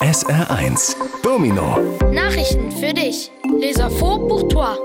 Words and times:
SR1 0.00 0.94
Domino 1.22 1.78
Nachrichten 2.12 2.70
für 2.70 2.92
dich. 2.92 3.30
Les 3.58 3.78
infos 3.78 4.28
pour 4.28 4.46
toi. 4.46 4.76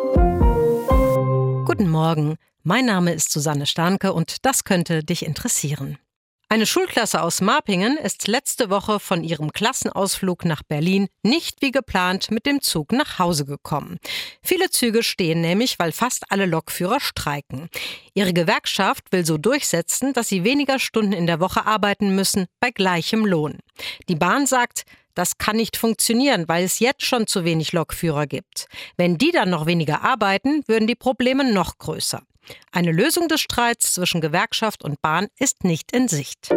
Guten 1.65 1.89
Morgen, 1.89 2.37
mein 2.63 2.85
Name 2.85 3.11
ist 3.11 3.29
Susanne 3.29 3.65
Starnke 3.65 4.13
und 4.13 4.45
das 4.45 4.63
könnte 4.63 5.03
dich 5.03 5.25
interessieren. 5.25 5.97
Eine 6.47 6.65
Schulklasse 6.65 7.21
aus 7.21 7.39
Marpingen 7.39 7.97
ist 7.97 8.27
letzte 8.27 8.69
Woche 8.69 8.99
von 8.99 9.23
ihrem 9.23 9.53
Klassenausflug 9.53 10.43
nach 10.43 10.63
Berlin 10.63 11.07
nicht 11.23 11.61
wie 11.61 11.71
geplant 11.71 12.29
mit 12.29 12.45
dem 12.45 12.61
Zug 12.61 12.91
nach 12.91 13.19
Hause 13.19 13.45
gekommen. 13.45 13.99
Viele 14.43 14.69
Züge 14.69 15.01
stehen 15.01 15.39
nämlich, 15.39 15.79
weil 15.79 15.93
fast 15.93 16.25
alle 16.29 16.45
Lokführer 16.45 16.99
streiken. 16.99 17.69
Ihre 18.13 18.33
Gewerkschaft 18.33 19.13
will 19.13 19.25
so 19.25 19.37
durchsetzen, 19.37 20.11
dass 20.11 20.27
sie 20.27 20.43
weniger 20.43 20.77
Stunden 20.77 21.13
in 21.13 21.25
der 21.25 21.39
Woche 21.39 21.65
arbeiten 21.65 22.15
müssen 22.15 22.47
bei 22.59 22.71
gleichem 22.71 23.25
Lohn. 23.25 23.59
Die 24.09 24.15
Bahn 24.15 24.45
sagt, 24.45 24.83
das 25.15 25.37
kann 25.37 25.57
nicht 25.57 25.77
funktionieren, 25.77 26.47
weil 26.47 26.63
es 26.63 26.79
jetzt 26.79 27.05
schon 27.05 27.27
zu 27.27 27.45
wenig 27.45 27.73
Lokführer 27.73 28.27
gibt. 28.27 28.67
Wenn 28.97 29.17
die 29.17 29.31
dann 29.31 29.49
noch 29.49 29.65
weniger 29.65 30.03
arbeiten, 30.03 30.63
würden 30.67 30.87
die 30.87 30.95
Probleme 30.95 31.51
noch 31.51 31.77
größer. 31.77 32.21
Eine 32.71 32.91
Lösung 32.91 33.27
des 33.27 33.41
Streits 33.41 33.93
zwischen 33.93 34.21
Gewerkschaft 34.21 34.83
und 34.83 35.01
Bahn 35.01 35.27
ist 35.37 35.63
nicht 35.63 35.91
in 35.91 36.07
Sicht. 36.07 36.49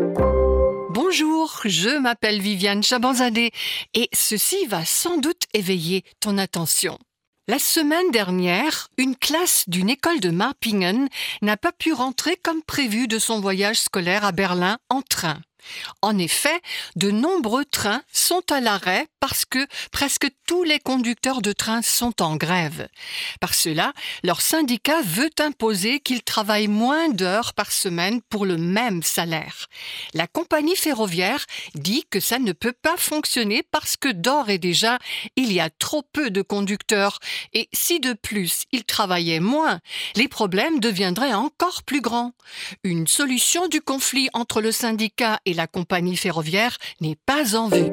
Bonjour, 0.91 1.51
je 1.64 1.98
m'appelle 1.98 2.41
Viviane 2.41 2.83
Chabanzadeh 2.83 3.51
et 3.95 4.09
ceci 4.12 4.66
va 4.69 4.84
sans 4.84 5.19
doute 5.19 5.45
éveiller 5.52 6.05
ton 6.20 6.39
attention. 6.39 6.98
La 7.47 7.59
semaine 7.59 8.11
dernière, 8.11 8.89
une 8.97 9.16
classe 9.16 9.64
d'une 9.66 9.91
école 9.91 10.20
de 10.20 10.30
Marpingen 10.30 11.09
n'a 11.42 11.56
pas 11.59 11.73
pu 11.73 11.92
rentrer 11.92 12.36
comme 12.42 12.62
prévu 12.62 13.06
de 13.06 13.19
son 13.19 13.41
voyage 13.41 13.80
scolaire 13.80 14.25
à 14.25 14.33
Berlin 14.33 14.78
en 14.89 15.02
train. 15.02 15.42
En 16.02 16.18
effet, 16.18 16.60
de 16.96 17.10
nombreux 17.10 17.64
trains 17.64 18.02
sont 18.12 18.42
à 18.50 18.60
l'arrêt 18.60 19.09
parce 19.20 19.45
que 19.45 19.66
presque 19.91 20.28
tous 20.46 20.64
les 20.64 20.78
conducteurs 20.78 21.41
de 21.41 21.52
train 21.52 21.80
sont 21.82 22.20
en 22.20 22.36
grève. 22.36 22.89
Par 23.41 23.55
cela, 23.55 23.92
leur 24.22 24.41
syndicat 24.41 25.00
veut 25.02 25.30
imposer 25.41 26.00
qu'ils 26.00 26.22
travaillent 26.22 26.69
moins 26.69 27.08
d'heures 27.08 27.55
par 27.55 27.72
semaine 27.72 28.20
pour 28.22 28.44
le 28.44 28.58
même 28.58 29.02
salaire. 29.02 29.69
La 30.12 30.27
compagnie 30.27 30.77
ferroviaire 30.77 31.47
dit 31.74 32.05
que 32.11 32.20
ça 32.20 32.39
ne 32.39 32.52
peut 32.52 32.74
pas 32.74 32.96
fonctionner 32.96 33.62
parce 33.62 33.96
que 33.96 34.11
d'ores 34.11 34.50
et 34.50 34.58
déjà, 34.58 34.98
il 35.36 35.52
y 35.52 35.61
a 35.61 35.70
trop 35.70 36.02
peu 36.02 36.30
de 36.30 36.42
conducteurs 36.42 37.19
et 37.52 37.69
si 37.72 38.00
de 38.00 38.12
plus 38.12 38.64
ils 38.72 38.84
travaillaient 38.84 39.41
moins, 39.41 39.80
les 40.17 40.28
problèmes 40.28 40.80
deviendraient 40.80 41.33
encore 41.33 41.83
plus 41.83 42.00
grands. 42.00 42.33
Une 42.83 43.06
solution 43.06 43.69
du 43.69 43.80
conflit 43.80 44.28
entre 44.34 44.61
le 44.61 44.72
syndicat 44.72 45.41
et 45.46 45.53
la 45.55 45.66
compagnie 45.66 46.16
ferroviaire 46.16 46.77
n'est 47.00 47.16
pas 47.27 47.55
en 47.55 47.69
vue. 47.69 47.91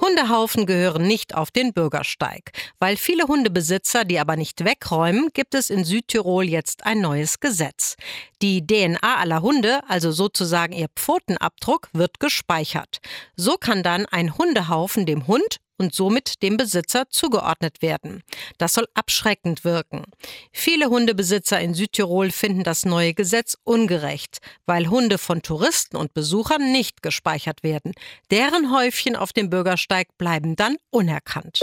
Hundehaufen 0.00 0.64
gehören 0.64 1.06
nicht 1.06 1.34
auf 1.34 1.50
den 1.50 1.72
Bürgersteig. 1.72 2.52
Weil 2.78 2.96
viele 2.96 3.24
Hundebesitzer 3.24 4.04
die 4.04 4.18
aber 4.18 4.36
nicht 4.36 4.64
wegräumen, 4.64 5.28
gibt 5.34 5.54
es 5.54 5.70
in 5.70 5.84
Südtirol 5.84 6.44
jetzt 6.44 6.86
ein 6.86 7.00
neues 7.00 7.40
Gesetz. 7.40 7.96
Die 8.40 8.66
DNA 8.66 9.16
aller 9.16 9.42
Hunde, 9.42 9.80
also 9.88 10.10
sozusagen 10.10 10.72
ihr 10.72 10.88
Pfotenabdruck, 10.96 11.90
wird 11.92 12.18
gespeichert. 12.18 12.98
So 13.36 13.56
kann 13.56 13.82
dann 13.82 14.06
ein 14.06 14.38
Hundehaufen 14.38 15.04
dem 15.04 15.26
Hund 15.26 15.60
und 15.80 15.94
somit 15.94 16.42
dem 16.42 16.58
Besitzer 16.58 17.08
zugeordnet 17.08 17.80
werden. 17.80 18.22
Das 18.58 18.74
soll 18.74 18.86
abschreckend 18.92 19.64
wirken. 19.64 20.04
Viele 20.52 20.90
Hundebesitzer 20.90 21.58
in 21.58 21.72
Südtirol 21.72 22.30
finden 22.30 22.64
das 22.64 22.84
neue 22.84 23.14
Gesetz 23.14 23.56
ungerecht, 23.64 24.38
weil 24.66 24.88
Hunde 24.88 25.16
von 25.16 25.40
Touristen 25.40 25.96
und 25.96 26.12
Besuchern 26.12 26.70
nicht 26.70 27.02
gespeichert 27.02 27.62
werden. 27.62 27.92
Deren 28.30 28.70
Häufchen 28.70 29.16
auf 29.16 29.32
dem 29.32 29.48
Bürgersteig 29.48 30.08
bleiben 30.18 30.54
dann 30.54 30.76
unerkannt. 30.90 31.60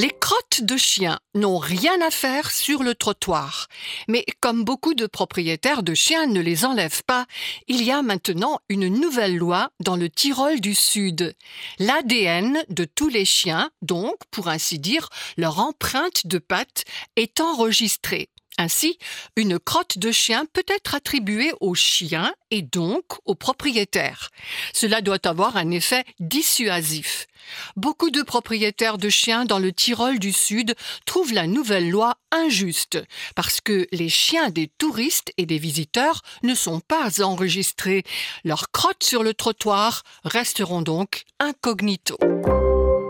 Les 0.00 0.10
crottes 0.10 0.62
de 0.62 0.76
chiens 0.76 1.18
n'ont 1.34 1.58
rien 1.58 2.00
à 2.06 2.12
faire 2.12 2.52
sur 2.52 2.84
le 2.84 2.94
trottoir. 2.94 3.66
Mais 4.06 4.24
comme 4.38 4.62
beaucoup 4.62 4.94
de 4.94 5.08
propriétaires 5.08 5.82
de 5.82 5.92
chiens 5.92 6.28
ne 6.28 6.40
les 6.40 6.64
enlèvent 6.64 7.02
pas, 7.02 7.26
il 7.66 7.82
y 7.82 7.90
a 7.90 8.00
maintenant 8.00 8.60
une 8.68 8.86
nouvelle 8.86 9.36
loi 9.36 9.72
dans 9.80 9.96
le 9.96 10.08
Tyrol 10.08 10.60
du 10.60 10.76
Sud. 10.76 11.34
L'ADN 11.80 12.62
de 12.68 12.84
tous 12.84 13.08
les 13.08 13.24
chiens, 13.24 13.72
donc, 13.82 14.14
pour 14.30 14.46
ainsi 14.46 14.78
dire, 14.78 15.08
leur 15.36 15.58
empreinte 15.58 16.28
de 16.28 16.38
pattes, 16.38 16.84
est 17.16 17.40
enregistrée. 17.40 18.30
Ainsi, 18.58 18.98
une 19.36 19.58
crotte 19.60 19.98
de 19.98 20.10
chien 20.10 20.44
peut 20.52 20.66
être 20.66 20.96
attribuée 20.96 21.52
au 21.60 21.74
chien 21.74 22.34
et 22.50 22.62
donc 22.62 23.04
au 23.24 23.36
propriétaire. 23.36 24.30
Cela 24.74 25.00
doit 25.00 25.26
avoir 25.26 25.56
un 25.56 25.70
effet 25.70 26.04
dissuasif. 26.18 27.28
Beaucoup 27.76 28.10
de 28.10 28.22
propriétaires 28.22 28.98
de 28.98 29.08
chiens 29.08 29.44
dans 29.44 29.60
le 29.60 29.72
Tyrol 29.72 30.18
du 30.18 30.32
Sud 30.32 30.74
trouvent 31.06 31.32
la 31.32 31.46
nouvelle 31.46 31.88
loi 31.88 32.16
injuste 32.32 32.98
parce 33.36 33.60
que 33.60 33.86
les 33.92 34.08
chiens 34.08 34.50
des 34.50 34.68
touristes 34.78 35.32
et 35.36 35.46
des 35.46 35.58
visiteurs 35.58 36.22
ne 36.42 36.54
sont 36.54 36.80
pas 36.80 37.22
enregistrés. 37.22 38.02
Leurs 38.44 38.72
crottes 38.72 39.04
sur 39.04 39.22
le 39.22 39.34
trottoir 39.34 40.02
resteront 40.24 40.82
donc 40.82 41.24
incognito. 41.38 42.18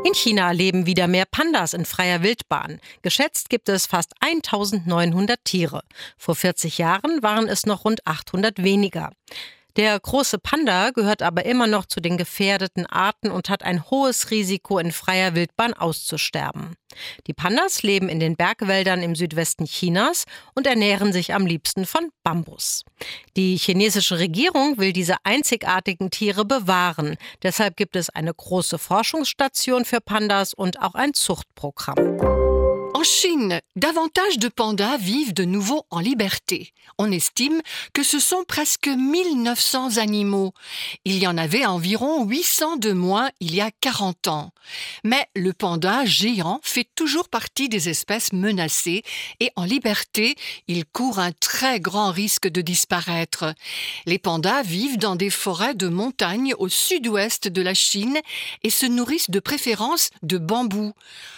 In 0.08 0.14
China 0.14 0.52
leben 0.52 0.86
wieder 0.86 1.06
mehr 1.06 1.26
Pandas 1.30 1.74
in 1.74 1.84
freier 1.84 2.22
Wildbahn. 2.22 2.80
Geschätzt 3.02 3.50
gibt 3.50 3.68
es 3.68 3.84
fast 3.84 4.14
1900 4.20 5.38
Tiere. 5.44 5.82
Vor 6.16 6.34
40 6.34 6.78
Jahren 6.78 7.22
waren 7.22 7.46
es 7.46 7.66
noch 7.66 7.84
rund 7.84 8.06
800 8.06 8.62
weniger. 8.62 9.12
Der 9.78 9.98
große 9.98 10.40
Panda 10.40 10.90
gehört 10.90 11.22
aber 11.22 11.46
immer 11.46 11.68
noch 11.68 11.86
zu 11.86 12.00
den 12.00 12.18
gefährdeten 12.18 12.84
Arten 12.84 13.30
und 13.30 13.48
hat 13.48 13.62
ein 13.62 13.88
hohes 13.88 14.32
Risiko, 14.32 14.80
in 14.80 14.90
freier 14.90 15.36
Wildbahn 15.36 15.72
auszusterben. 15.72 16.74
Die 17.28 17.32
Pandas 17.32 17.84
leben 17.84 18.08
in 18.08 18.18
den 18.18 18.34
Bergwäldern 18.34 19.02
im 19.02 19.14
Südwesten 19.14 19.66
Chinas 19.66 20.24
und 20.56 20.66
ernähren 20.66 21.12
sich 21.12 21.32
am 21.32 21.46
liebsten 21.46 21.86
von 21.86 22.10
Bambus. 22.24 22.84
Die 23.36 23.56
chinesische 23.56 24.18
Regierung 24.18 24.78
will 24.78 24.92
diese 24.92 25.14
einzigartigen 25.22 26.10
Tiere 26.10 26.44
bewahren. 26.44 27.16
Deshalb 27.44 27.76
gibt 27.76 27.94
es 27.94 28.10
eine 28.10 28.34
große 28.34 28.78
Forschungsstation 28.78 29.84
für 29.84 30.00
Pandas 30.00 30.54
und 30.54 30.82
auch 30.82 30.94
ein 30.94 31.14
Zuchtprogramm. 31.14 32.47
En 32.94 33.02
Chine, 33.02 33.60
davantage 33.76 34.38
de 34.38 34.48
pandas 34.48 34.96
vivent 34.96 35.34
de 35.34 35.44
nouveau 35.44 35.84
en 35.90 36.00
liberté. 36.00 36.72
On 36.98 37.12
estime 37.12 37.60
que 37.92 38.02
ce 38.02 38.18
sont 38.18 38.44
presque 38.46 38.88
1900 38.88 39.98
animaux. 39.98 40.52
Il 41.04 41.18
y 41.18 41.26
en 41.26 41.38
avait 41.38 41.66
environ 41.66 42.24
800 42.24 42.76
de 42.78 42.92
moins 42.92 43.30
il 43.40 43.54
y 43.54 43.60
a 43.60 43.70
40 43.70 44.28
ans. 44.28 44.52
Mais 45.04 45.26
le 45.36 45.52
panda 45.52 46.04
géant 46.06 46.60
fait 46.62 46.88
toujours 46.94 47.28
partie 47.28 47.68
des 47.68 47.88
espèces 47.88 48.32
menacées 48.32 49.02
et 49.38 49.50
en 49.54 49.64
liberté, 49.64 50.34
il 50.66 50.84
court 50.84 51.18
un 51.18 51.32
très 51.32 51.80
grand 51.80 52.10
risque 52.10 52.48
de 52.48 52.62
disparaître. 52.62 53.54
Les 54.06 54.18
pandas 54.18 54.62
vivent 54.62 54.98
dans 54.98 55.16
des 55.16 55.30
forêts 55.30 55.74
de 55.74 55.88
montagne 55.88 56.54
au 56.58 56.68
sud-ouest 56.68 57.48
de 57.48 57.62
la 57.62 57.74
Chine 57.74 58.18
et 58.62 58.70
se 58.70 58.86
nourrissent 58.86 59.30
de 59.30 59.40
préférence 59.40 60.10
de 60.22 60.38
bambou. 60.38 60.92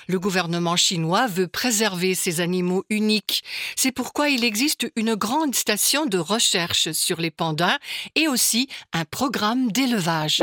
Le 0.07 0.19
gouvernement 0.19 0.77
chinois 0.77 1.27
veut 1.27 1.40
préserver 1.47 2.15
ces 2.15 2.41
animaux 2.41 2.85
uniques. 2.91 3.43
C'est 3.77 3.93
pourquoi 3.93 4.29
il 4.29 4.45
existe 4.45 4.91
une 4.97 5.15
grande 5.15 5.55
station 5.55 6.07
de 6.07 6.19
recherche 6.19 6.93
sur 6.93 7.21
les 7.21 7.31
pandas 7.31 7.79
et 8.15 8.29
aussi 8.29 8.69
un 8.93 9.05
programme 9.05 9.71
d'élevage. 9.73 10.43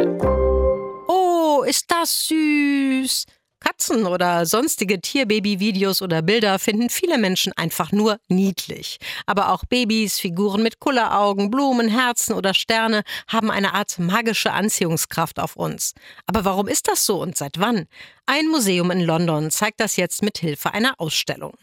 Oh, 1.07 1.65
süß! 2.05 3.25
Katzen 3.59 4.06
oder 4.06 4.45
sonstige 4.45 5.01
Tierbaby-Videos 5.01 6.01
oder 6.01 6.22
Bilder 6.22 6.59
finden 6.59 6.90
viele 6.90 7.18
Menschen 7.18 7.53
einfach 7.53 7.91
nur 7.91 8.19
niedlich. 8.28 8.97
Aber 9.25 9.51
auch 9.51 9.63
Babys, 9.66 10.19
Figuren 10.19 10.63
mit 10.63 10.79
Kulleraugen, 10.79 11.50
Blumen, 11.50 11.90
Herzen 11.90 12.34
oder 12.34 12.53
Sterne 12.53 13.03
haben 13.28 13.51
eine 13.51 13.73
Art 13.73 14.00
magische 14.00 14.51
Anziehungskraft 14.51 15.40
auf 15.40 15.56
uns. 15.56 15.94
Aber 16.25 16.45
warum 16.45 16.68
ist 16.68 16.88
das 16.88 17.06
so 17.06 17.22
und 17.22 17.38
seit 17.38 17.59
wann? 17.59 17.88
Ein 18.30 18.50
Museum 18.50 18.92
in 18.92 19.00
London 19.00 19.51
zeigt 19.51 19.80
das 19.80 19.95
jetzt 19.95 20.21
mit 20.21 20.38
Hilfe 20.38 20.74
einer 20.74 20.95
Ausstellung. 20.98 21.53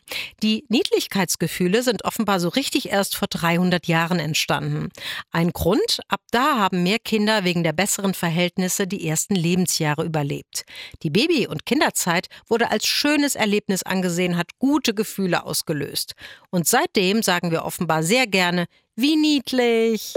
Die 0.43 0.65
Niedlichkeitsgefühle 0.71 1.83
sind 1.83 2.07
offenbar 2.07 2.41
so 2.41 2.49
richtig 2.49 2.89
erst 2.89 3.17
vor 3.17 3.29
300 3.29 3.87
Jahren 3.87 4.19
entstanden. 4.19 4.89
Ein 5.31 5.51
Grund, 5.51 6.01
ab 6.09 6.23
da 6.31 6.57
haben 6.57 6.83
mehr 6.83 6.99
Kinder 6.99 7.45
wegen 7.45 7.65
der 7.65 7.75
besseren 7.75 8.15
Verhältnisse 8.15 8.87
die 8.87 9.07
ersten 9.07 9.35
Lebensjahre 9.35 10.05
überlebt. 10.05 10.65
Die 11.03 11.11
Baby- 11.11 11.47
und 11.47 11.67
Kinderzeit 11.85 12.29
wurde 12.49 12.71
als 12.71 12.87
schönes 12.87 13.35
Erlebnis 13.35 13.83
angesehen, 13.83 14.39
hat 14.39 14.59
gute 14.59 14.95
Gefühle 14.95 15.45
ausgelöst. 15.45 16.15
Und 16.51 16.67
seitdem 16.67 17.23
sagen 17.23 17.51
wir 17.51 17.67
offenbar 17.67 18.03
sehr 18.03 18.27
gerne, 18.27 18.67
wie 18.97 19.17
niedlich. 19.17 20.15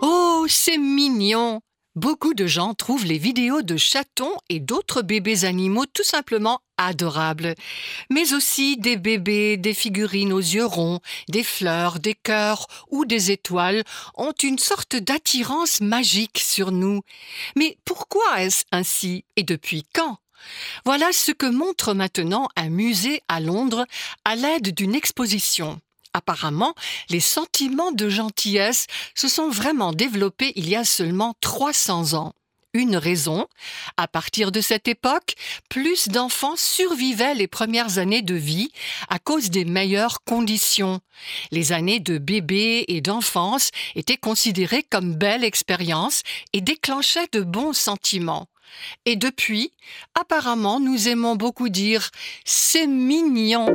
Oh, 0.00 0.46
c'est 0.48 0.78
mignon! 0.78 1.60
Beaucoup 1.94 2.34
de 2.34 2.46
gens 2.46 2.74
trouvent 2.74 3.06
les 3.06 3.16
vidéos 3.16 3.62
de 3.62 3.76
chatons 3.76 4.36
et 4.50 4.58
d'autres 4.60 5.02
bébés 5.02 5.44
animaux 5.44 5.86
tout 5.94 6.02
simplement 6.02 6.58
adorables. 6.76 7.54
Mais 8.10 8.34
aussi 8.34 8.76
des 8.76 8.96
bébés, 8.96 9.56
des 9.56 9.72
figurines 9.72 10.32
aux 10.32 10.38
yeux 10.40 10.66
ronds, 10.66 11.00
des 11.28 11.44
fleurs, 11.44 12.00
des 12.00 12.14
cœurs 12.14 12.66
ou 12.90 13.04
des 13.04 13.30
étoiles 13.30 13.84
ont 14.14 14.34
une 14.42 14.58
sorte 14.58 14.96
d'attirance 14.96 15.80
magique 15.80 16.38
sur 16.38 16.72
nous. 16.72 17.02
Mais 17.56 17.78
pourquoi 17.84 18.42
est-ce 18.42 18.64
ainsi 18.72 19.24
et 19.36 19.44
depuis 19.44 19.84
quand? 19.94 20.18
Voilà 20.84 21.12
ce 21.12 21.32
que 21.32 21.46
montre 21.46 21.94
maintenant 21.94 22.48
un 22.56 22.68
musée 22.68 23.22
à 23.28 23.40
Londres 23.40 23.86
à 24.24 24.36
l'aide 24.36 24.74
d'une 24.74 24.94
exposition. 24.94 25.80
Apparemment, 26.12 26.74
les 27.10 27.20
sentiments 27.20 27.92
de 27.92 28.08
gentillesse 28.08 28.86
se 29.14 29.28
sont 29.28 29.50
vraiment 29.50 29.92
développés 29.92 30.52
il 30.56 30.68
y 30.68 30.74
a 30.74 30.84
seulement 30.84 31.34
300 31.40 32.14
ans. 32.14 32.32
Une 32.76 32.96
raison, 32.96 33.46
à 33.96 34.06
partir 34.06 34.52
de 34.52 34.60
cette 34.60 34.86
époque, 34.86 35.34
plus 35.70 36.08
d'enfants 36.08 36.56
survivaient 36.56 37.34
les 37.34 37.46
premières 37.46 37.96
années 37.96 38.20
de 38.20 38.34
vie 38.34 38.70
à 39.08 39.18
cause 39.18 39.48
des 39.48 39.64
meilleures 39.64 40.22
conditions. 40.24 41.00
Les 41.50 41.72
années 41.72 42.00
de 42.00 42.18
bébé 42.18 42.84
et 42.88 43.00
d'enfance 43.00 43.70
étaient 43.94 44.18
considérées 44.18 44.82
comme 44.82 45.14
belles 45.14 45.44
expériences 45.44 46.22
et 46.52 46.60
déclenchaient 46.60 47.28
de 47.32 47.40
bons 47.40 47.72
sentiments. 47.72 48.46
Et 49.04 49.16
depuis, 49.16 49.72
apparemment, 50.14 50.80
nous 50.80 51.08
aimons 51.08 51.36
beaucoup 51.36 51.68
dire 51.68 52.10
c'est 52.44 52.86
mignon. 52.86 53.66